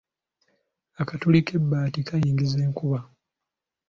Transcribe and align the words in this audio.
Akatuli 1.01 1.39
k’ebbaati 1.45 1.99
kayingiza 2.07 2.57
enkuba. 2.65 2.99